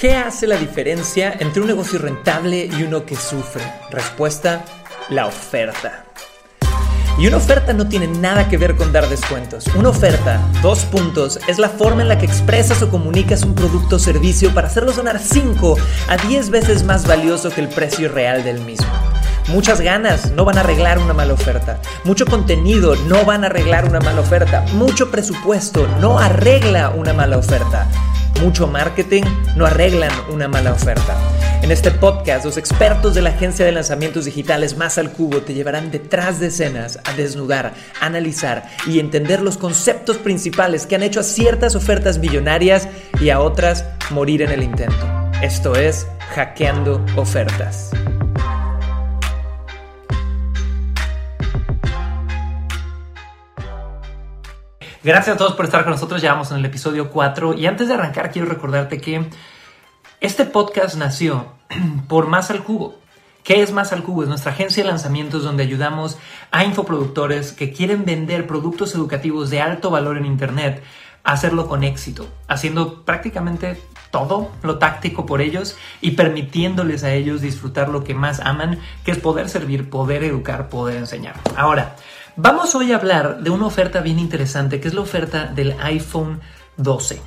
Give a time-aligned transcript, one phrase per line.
[0.00, 3.62] ¿Qué hace la diferencia entre un negocio rentable y uno que sufre?
[3.90, 4.64] Respuesta,
[5.10, 6.06] la oferta.
[7.18, 9.66] Y una oferta no tiene nada que ver con dar descuentos.
[9.76, 13.96] Una oferta, dos puntos, es la forma en la que expresas o comunicas un producto
[13.96, 15.76] o servicio para hacerlo sonar 5
[16.08, 18.88] a 10 veces más valioso que el precio real del mismo.
[19.48, 21.78] Muchas ganas no van a arreglar una mala oferta.
[22.04, 24.64] Mucho contenido no van a arreglar una mala oferta.
[24.72, 27.86] Mucho presupuesto no arregla una mala oferta
[28.40, 29.22] mucho marketing
[29.56, 31.16] no arreglan una mala oferta.
[31.62, 35.52] En este podcast, los expertos de la agencia de lanzamientos digitales Más al Cubo te
[35.52, 41.20] llevarán detrás de escenas a desnudar, analizar y entender los conceptos principales que han hecho
[41.20, 42.88] a ciertas ofertas millonarias
[43.20, 45.06] y a otras morir en el intento.
[45.42, 47.90] Esto es Hackeando Ofertas.
[55.02, 56.20] Gracias a todos por estar con nosotros.
[56.20, 57.54] Ya vamos en el episodio 4.
[57.54, 59.24] Y antes de arrancar, quiero recordarte que
[60.20, 61.46] este podcast nació
[62.08, 62.96] por Más al Cubo.
[63.42, 64.24] ¿Qué es Más al Cubo?
[64.24, 66.18] Es nuestra agencia de lanzamientos donde ayudamos
[66.50, 70.82] a infoproductores que quieren vender productos educativos de alto valor en Internet
[71.24, 77.40] a hacerlo con éxito, haciendo prácticamente todo lo táctico por ellos y permitiéndoles a ellos
[77.40, 81.36] disfrutar lo que más aman, que es poder servir, poder educar, poder enseñar.
[81.56, 81.96] Ahora,
[82.42, 86.40] Vamos hoy a hablar de una oferta bien interesante, que es la oferta del iPhone
[86.78, 87.20] 12.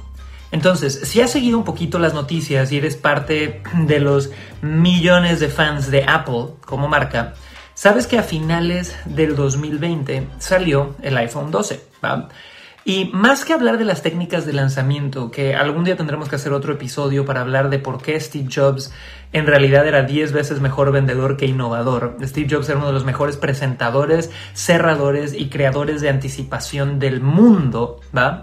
[0.51, 4.31] Entonces, si has seguido un poquito las noticias y eres parte de los
[4.63, 7.35] millones de fans de Apple como marca,
[7.75, 11.79] sabes que a finales del 2020 salió el iPhone 12.
[12.03, 12.27] ¿va?
[12.85, 16.51] Y más que hablar de las técnicas de lanzamiento, que algún día tendremos que hacer
[16.51, 18.91] otro episodio para hablar de por qué Steve Jobs
[19.31, 22.17] en realidad era 10 veces mejor vendedor que innovador.
[22.21, 28.01] Steve Jobs era uno de los mejores presentadores, cerradores y creadores de anticipación del mundo,
[28.15, 28.41] ¿va?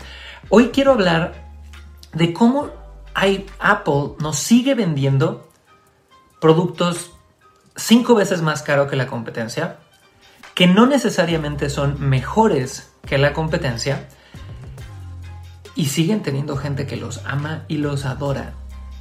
[0.48, 1.34] Hoy quiero hablar
[2.14, 2.70] de cómo
[3.58, 5.50] Apple nos sigue vendiendo
[6.40, 7.12] productos
[7.76, 9.76] cinco veces más caro que la competencia,
[10.54, 14.08] que no necesariamente son mejores que la competencia,
[15.74, 18.54] y siguen teniendo gente que los ama y los adora.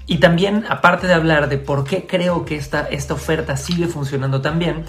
[0.06, 4.41] Y también, aparte de hablar de por qué creo que esta, esta oferta sigue funcionando
[4.41, 4.85] tan bien,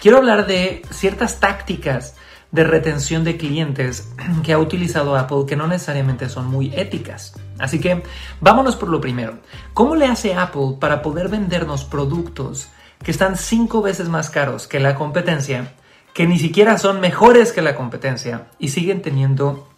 [0.00, 2.14] quiero hablar de ciertas tácticas
[2.52, 4.12] de retención de clientes
[4.44, 7.34] que ha utilizado Apple que no necesariamente son muy éticas.
[7.58, 8.02] Así que
[8.40, 9.38] vámonos por lo primero.
[9.74, 12.68] ¿Cómo le hace Apple para poder vendernos productos
[13.02, 15.72] que están cinco veces más caros que la competencia,
[16.14, 19.71] que ni siquiera son mejores que la competencia y siguen teniendo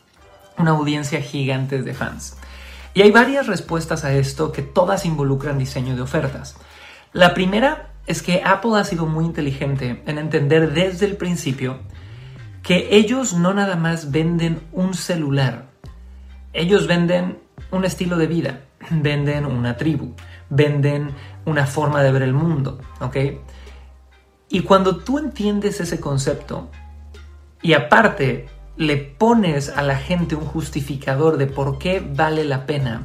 [0.58, 2.36] una audiencia gigante de fans.
[2.94, 6.56] Y hay varias respuestas a esto que todas involucran diseño de ofertas.
[7.12, 11.78] La primera es que Apple ha sido muy inteligente en entender desde el principio
[12.62, 15.66] que ellos no nada más venden un celular,
[16.52, 17.38] ellos venden
[17.70, 18.60] un estilo de vida,
[18.90, 20.14] venden una tribu,
[20.48, 21.10] venden
[21.44, 23.16] una forma de ver el mundo, ¿ok?
[24.48, 26.70] Y cuando tú entiendes ese concepto
[27.60, 33.02] y aparte le pones a la gente un justificador de por qué vale la pena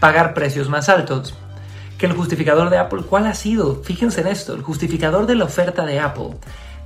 [0.00, 1.34] pagar precios más altos
[1.98, 3.82] que el justificador de Apple, ¿cuál ha sido?
[3.84, 6.36] Fíjense en esto, el justificador de la oferta de Apple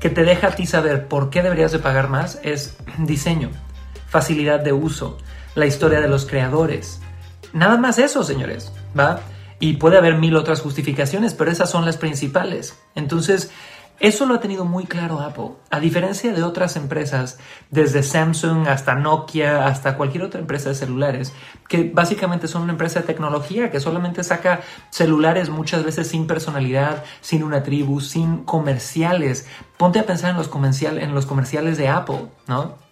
[0.01, 3.51] que te deja a ti saber por qué deberías de pagar más es diseño,
[4.09, 5.19] facilidad de uso,
[5.55, 7.01] la historia de los creadores.
[7.53, 9.21] Nada más eso, señores, ¿va?
[9.59, 12.79] Y puede haber mil otras justificaciones, pero esas son las principales.
[12.95, 13.51] Entonces,
[13.99, 15.53] eso lo ha tenido muy claro Apple.
[15.71, 17.39] A diferencia de otras empresas,
[17.71, 21.33] desde Samsung hasta Nokia, hasta cualquier otra empresa de celulares,
[21.69, 27.05] que básicamente son una empresa de tecnología que solamente saca celulares muchas veces sin personalidad,
[27.21, 29.47] sin una tribu, sin comerciales.
[29.77, 30.51] Ponte a pensar en los,
[30.83, 32.86] en los comerciales de Apple, ¿no?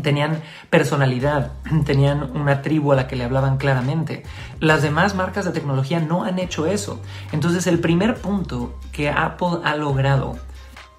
[0.00, 1.52] Tenían personalidad,
[1.84, 4.22] tenían una tribu a la que le hablaban claramente.
[4.60, 7.00] Las demás marcas de tecnología no han hecho eso.
[7.32, 10.36] Entonces el primer punto que Apple ha logrado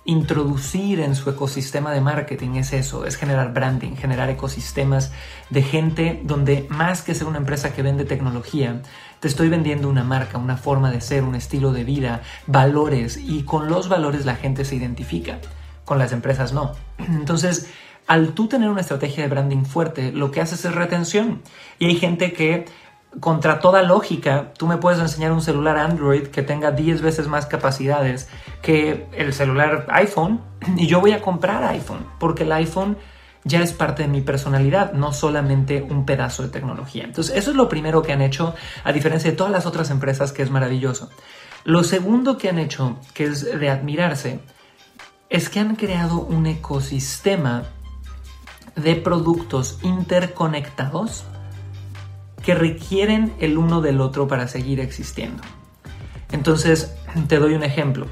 [0.05, 5.13] introducir en su ecosistema de marketing es eso, es generar branding, generar ecosistemas
[5.49, 8.81] de gente donde más que ser una empresa que vende tecnología,
[9.21, 13.43] te estoy vendiendo una marca, una forma de ser, un estilo de vida, valores y
[13.43, 15.39] con los valores la gente se identifica,
[15.85, 16.73] con las empresas no.
[16.97, 17.69] Entonces,
[18.07, 21.41] al tú tener una estrategia de branding fuerte, lo que haces es retención.
[21.79, 22.65] Y hay gente que,
[23.19, 27.45] contra toda lógica, tú me puedes enseñar un celular Android que tenga 10 veces más
[27.45, 28.29] capacidades
[28.61, 30.41] que el celular iPhone
[30.77, 32.97] y yo voy a comprar iPhone, porque el iPhone
[33.45, 37.03] ya es parte de mi personalidad, no solamente un pedazo de tecnología.
[37.03, 38.55] Entonces, eso es lo primero que han hecho,
[38.85, 41.09] a diferencia de todas las otras empresas, que es maravilloso.
[41.65, 44.39] Lo segundo que han hecho, que es de admirarse,
[45.29, 47.63] es que han creado un ecosistema
[48.75, 51.25] de productos interconectados
[52.43, 55.41] que requieren el uno del otro para seguir existiendo.
[56.31, 56.95] Entonces,
[57.27, 58.07] te doy un ejemplo.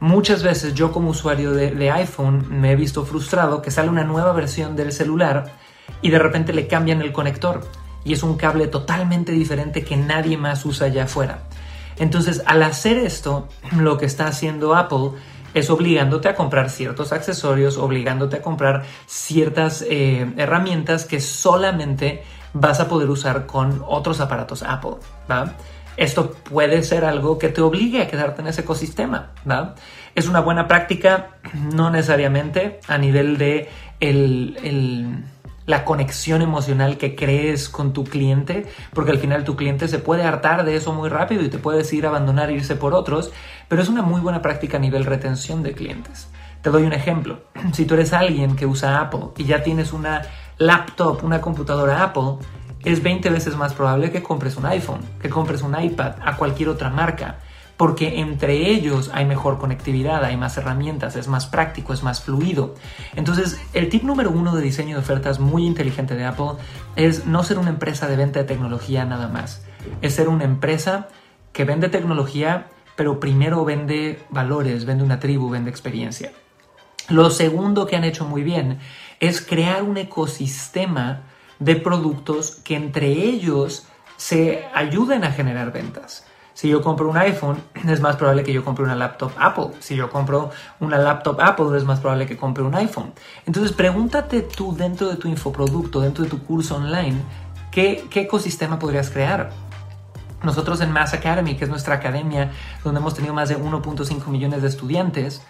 [0.00, 4.32] Muchas veces yo como usuario de, iPhone me he visto frustrado que sale una nueva
[4.32, 5.52] versión del celular
[6.02, 7.60] y de repente le cambian el conector
[8.04, 11.44] y es un cable totalmente diferente que nadie más usa allá afuera.
[11.98, 15.10] Entonces, al hacer esto, lo que está haciendo Apple
[15.54, 22.22] es obligándote a comprar ciertos accesorios, obligándote a comprar ciertas eh, herramientas que solamente
[22.52, 24.96] vas a poder usar con otros aparatos Apple.
[25.96, 29.32] Esto puede ser algo que te obligue a quedarte en ese ecosistema.
[30.14, 31.36] Es una buena práctica,
[31.74, 33.68] no necesariamente a nivel de
[34.00, 35.24] el
[35.66, 40.24] la conexión emocional que crees con tu cliente, porque al final tu cliente se puede
[40.24, 43.32] hartar de eso muy rápido y te puede decidir abandonar e irse por otros,
[43.68, 46.28] pero es una muy buena práctica a nivel retención de clientes.
[46.62, 47.40] Te doy un ejemplo.
[47.72, 50.22] Si tú eres alguien que usa Apple y ya tienes una
[50.58, 52.36] laptop, una computadora Apple,
[52.84, 56.68] es 20 veces más probable que compres un iPhone, que compres un iPad a cualquier
[56.68, 57.38] otra marca
[57.76, 62.74] porque entre ellos hay mejor conectividad, hay más herramientas, es más práctico, es más fluido.
[63.16, 66.52] Entonces, el tip número uno de diseño de ofertas muy inteligente de Apple
[66.96, 69.64] es no ser una empresa de venta de tecnología nada más,
[70.00, 71.08] es ser una empresa
[71.52, 72.66] que vende tecnología,
[72.96, 76.32] pero primero vende valores, vende una tribu, vende experiencia.
[77.08, 78.78] Lo segundo que han hecho muy bien
[79.20, 81.22] es crear un ecosistema
[81.58, 83.86] de productos que entre ellos
[84.16, 86.26] se ayuden a generar ventas.
[86.54, 89.68] Si yo compro un iPhone, es más probable que yo compre una laptop Apple.
[89.80, 90.50] Si yo compro
[90.80, 93.12] una laptop Apple, es más probable que compre un iPhone.
[93.46, 97.20] Entonces, pregúntate tú dentro de tu infoproducto, dentro de tu curso online,
[97.70, 99.50] ¿qué, qué ecosistema podrías crear?
[100.42, 102.50] Nosotros en Mass Academy, que es nuestra academia
[102.82, 105.42] donde hemos tenido más de 1.5 millones de estudiantes,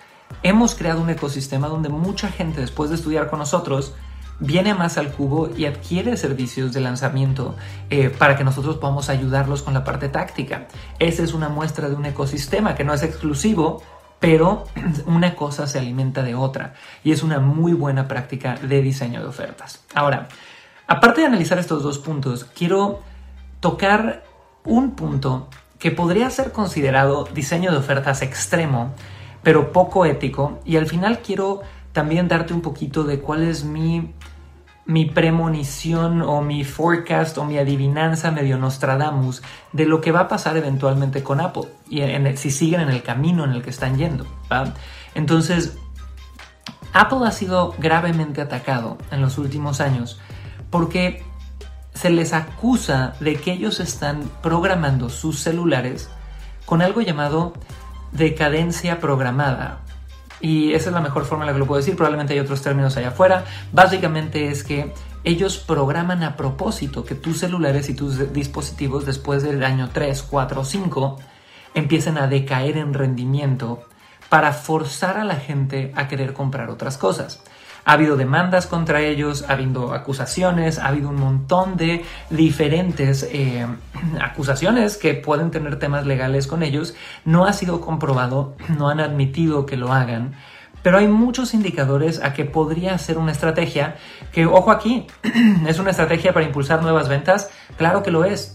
[0.43, 3.95] hemos creado un ecosistema donde mucha gente después de estudiar con nosotros
[4.41, 7.57] viene más al cubo y adquiere servicios de lanzamiento
[7.91, 10.67] eh, para que nosotros podamos ayudarlos con la parte táctica.
[10.99, 13.83] Esa es una muestra de un ecosistema que no es exclusivo,
[14.19, 14.65] pero
[15.07, 16.75] una cosa se alimenta de otra
[17.05, 19.85] y es una muy buena práctica de diseño de ofertas.
[19.95, 20.29] Ahora,
[20.87, 23.01] aparte de analizar estos dos puntos, quiero
[23.61, 24.25] tocar
[24.65, 28.95] un punto que podría ser considerado diseño de ofertas extremo,
[29.43, 34.13] pero poco ético, y al final quiero también darte un poquito de cuál es mi
[34.85, 39.43] mi premonición o mi forecast o mi adivinanza medio Nostradamus
[39.73, 42.03] de lo que va a pasar eventualmente con Apple y
[42.37, 44.27] si siguen en el camino en el que están yendo.
[45.15, 45.77] Entonces,
[46.93, 50.21] Apple ha sido gravemente atacado en los últimos años
[50.71, 51.23] porque
[51.95, 56.11] se les acusa de que ellos están programando sus celulares
[56.67, 57.53] con algo llamado
[58.11, 59.82] decadencia programada
[60.43, 62.61] y esa es la mejor forma en la que lo puedo decir, probablemente hay otros
[62.61, 63.45] términos allá afuera.
[63.73, 64.93] Básicamente es que
[65.25, 70.61] ellos programan a propósito que tus celulares y tus dispositivos después del año 3, 4
[70.61, 71.19] o 5
[71.75, 73.85] empiecen a decaer en rendimiento
[74.29, 77.43] para forzar a la gente a querer comprar otras cosas.
[77.85, 83.67] Ha habido demandas contra ellos, ha habido acusaciones, ha habido un montón de diferentes eh,
[84.21, 86.95] acusaciones que pueden tener temas legales con ellos.
[87.25, 90.35] No ha sido comprobado, no han admitido que lo hagan.
[90.83, 93.97] Pero hay muchos indicadores a que podría ser una estrategia
[94.33, 95.07] que, ojo aquí,
[95.67, 97.51] es una estrategia para impulsar nuevas ventas.
[97.77, 98.55] Claro que lo es.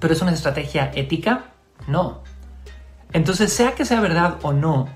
[0.00, 1.46] Pero es una estrategia ética?
[1.86, 2.22] No.
[3.12, 4.88] Entonces, sea que sea verdad o no,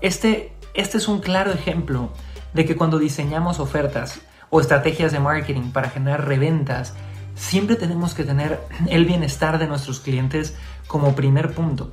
[0.00, 2.10] este, este es un claro ejemplo
[2.52, 6.94] de que cuando diseñamos ofertas o estrategias de marketing para generar reventas,
[7.34, 10.56] siempre tenemos que tener el bienestar de nuestros clientes
[10.86, 11.90] como primer punto.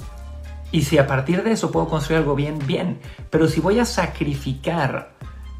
[0.71, 2.99] Y si a partir de eso puedo construir algo bien, bien.
[3.29, 5.13] Pero si voy a sacrificar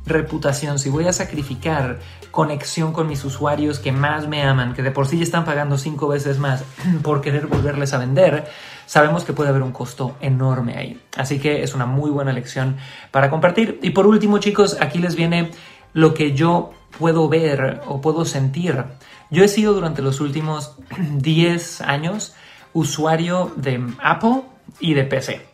[0.09, 1.99] reputación, si voy a sacrificar
[2.31, 5.77] conexión con mis usuarios que más me aman, que de por sí ya están pagando
[5.77, 6.63] cinco veces más
[7.03, 8.47] por querer volverles a vender,
[8.85, 11.01] sabemos que puede haber un costo enorme ahí.
[11.15, 12.77] Así que es una muy buena lección
[13.11, 13.79] para compartir.
[13.81, 15.51] Y por último, chicos, aquí les viene
[15.93, 18.83] lo que yo puedo ver o puedo sentir.
[19.29, 20.75] Yo he sido durante los últimos
[21.17, 22.35] 10 años
[22.73, 24.43] usuario de Apple
[24.79, 25.48] y de PC.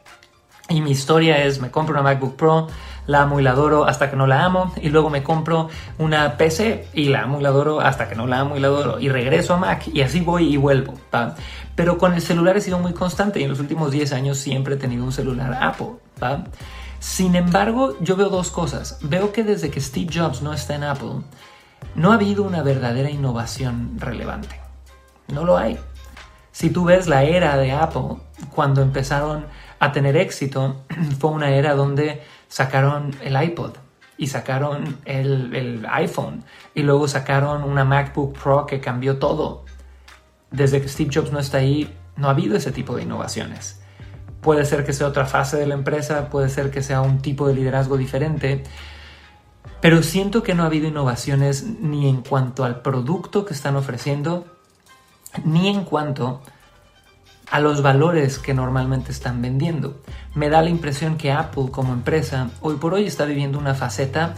[0.69, 2.67] Y mi historia es, me compro una MacBook Pro,
[3.05, 5.69] la amo y la adoro hasta que no la amo, y luego me compro
[5.99, 8.67] una PC y la amo y la adoro hasta que no la amo y la
[8.67, 10.95] adoro, y regreso a Mac y así voy y vuelvo.
[11.75, 14.73] Pero con el celular he sido muy constante y en los últimos 10 años siempre
[14.73, 15.97] he tenido un celular Apple.
[16.99, 18.97] Sin embargo, yo veo dos cosas.
[19.01, 21.21] Veo que desde que Steve Jobs no está en Apple,
[21.93, 24.59] no ha habido una verdadera innovación relevante.
[25.27, 25.77] No lo hay.
[26.51, 28.17] Si tú ves la era de Apple,
[28.55, 29.45] cuando empezaron
[29.85, 30.83] a tener éxito,
[31.19, 33.71] fue una era donde sacaron el iPod
[34.17, 39.65] y sacaron el, el, iPhone y luego sacaron una MacBook Pro que cambió todo.
[40.51, 43.81] desde que Steve Jobs no está ahí, no ha habido ese tipo de innovaciones.
[44.41, 47.47] Puede ser que sea otra fase de la empresa, puede ser que sea un tipo
[47.47, 48.63] de liderazgo diferente,
[49.81, 54.45] pero siento que no ha habido innovaciones ni en cuanto al producto que están ofreciendo,
[55.43, 56.54] ni en cuanto a
[57.59, 60.01] los valores que normalmente están vendiendo.
[60.33, 64.35] Me da la impresión que Apple como empresa hoy por hoy está viviendo una faceta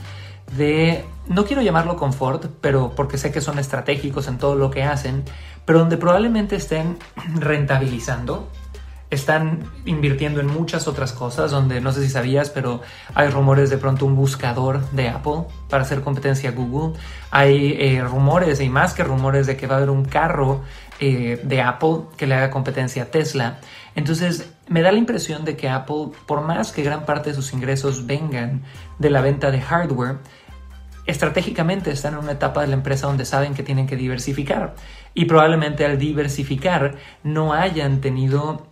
[0.55, 4.83] de, no quiero llamarlo confort, pero porque sé que son estratégicos en todo lo que
[4.83, 5.23] hacen,
[5.65, 6.97] pero donde probablemente estén
[7.35, 8.47] rentabilizando
[9.09, 12.81] están invirtiendo en muchas otras cosas, donde no sé si sabías, pero
[13.15, 16.99] hay rumores de pronto un buscador de Apple para hacer competencia a Google.
[17.31, 20.61] Hay eh, rumores y más que rumores de que va a haber un carro
[20.99, 23.59] eh, de Apple que le haga competencia a Tesla.
[23.95, 27.53] Entonces me da la impresión de que Apple, por más que gran parte de sus
[27.53, 28.63] ingresos vengan
[28.99, 30.17] de la venta de hardware,
[31.05, 34.75] estratégicamente están en una etapa de la empresa donde saben que tienen que diversificar
[35.13, 38.67] y probablemente al diversificar no hayan tenido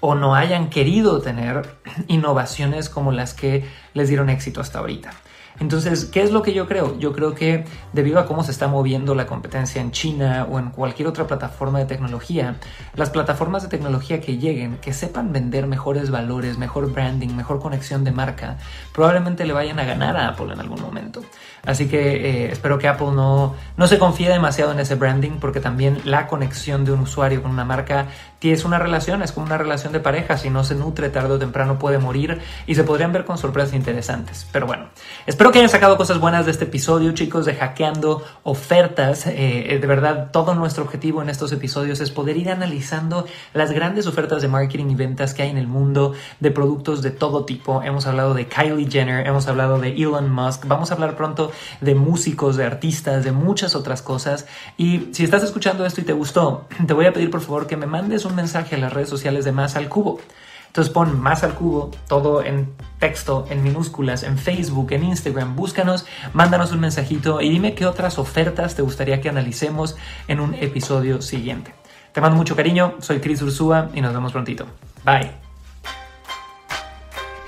[0.00, 1.76] o no hayan querido tener
[2.08, 5.12] innovaciones como las que les dieron éxito hasta ahorita.
[5.60, 6.98] Entonces, ¿qué es lo que yo creo?
[6.98, 10.70] Yo creo que debido a cómo se está moviendo la competencia en China o en
[10.70, 12.56] cualquier otra plataforma de tecnología,
[12.94, 18.04] las plataformas de tecnología que lleguen, que sepan vender mejores valores, mejor branding, mejor conexión
[18.04, 18.58] de marca,
[18.92, 21.22] probablemente le vayan a ganar a Apple en algún momento.
[21.64, 25.60] Así que eh, espero que Apple no, no se confíe demasiado en ese branding porque
[25.60, 28.08] también la conexión de un usuario con una marca
[28.50, 31.38] es una relación, es como una relación de pareja, si no se nutre tarde o
[31.38, 34.46] temprano puede morir y se podrían ver con sorpresas interesantes.
[34.50, 34.86] Pero bueno,
[35.26, 39.26] espero que hayan sacado cosas buenas de este episodio, chicos, de hackeando ofertas.
[39.26, 44.06] Eh, de verdad, todo nuestro objetivo en estos episodios es poder ir analizando las grandes
[44.06, 47.82] ofertas de marketing y ventas que hay en el mundo de productos de todo tipo.
[47.82, 51.94] Hemos hablado de Kylie Jenner, hemos hablado de Elon Musk, vamos a hablar pronto de
[51.94, 54.46] músicos, de artistas, de muchas otras cosas.
[54.76, 57.76] Y si estás escuchando esto y te gustó, te voy a pedir por favor que
[57.76, 60.20] me mandes un mensaje a las redes sociales de Más al Cubo.
[60.66, 66.06] Entonces pon Más al Cubo, todo en texto, en minúsculas, en Facebook, en Instagram, búscanos,
[66.32, 69.96] mándanos un mensajito y dime qué otras ofertas te gustaría que analicemos
[70.28, 71.74] en un episodio siguiente.
[72.12, 74.66] Te mando mucho cariño, soy Chris Ursúa y nos vemos prontito.
[75.04, 75.30] Bye.